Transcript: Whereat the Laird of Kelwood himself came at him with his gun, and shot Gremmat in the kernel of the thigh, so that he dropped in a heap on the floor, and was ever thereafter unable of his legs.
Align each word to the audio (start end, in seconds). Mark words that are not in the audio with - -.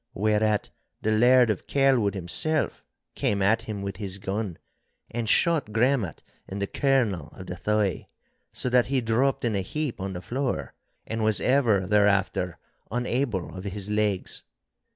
Whereat 0.15 0.71
the 1.03 1.11
Laird 1.11 1.51
of 1.51 1.67
Kelwood 1.67 2.15
himself 2.15 2.83
came 3.13 3.39
at 3.43 3.61
him 3.61 3.83
with 3.83 3.97
his 3.97 4.17
gun, 4.17 4.57
and 5.11 5.29
shot 5.29 5.71
Gremmat 5.71 6.23
in 6.47 6.57
the 6.57 6.65
kernel 6.65 7.27
of 7.33 7.45
the 7.45 7.55
thigh, 7.55 8.07
so 8.51 8.67
that 8.69 8.87
he 8.87 8.99
dropped 8.99 9.45
in 9.45 9.53
a 9.55 9.61
heap 9.61 10.01
on 10.01 10.13
the 10.13 10.21
floor, 10.23 10.73
and 11.05 11.23
was 11.23 11.39
ever 11.39 11.85
thereafter 11.85 12.57
unable 12.89 13.55
of 13.55 13.63
his 13.65 13.91
legs. 13.91 14.43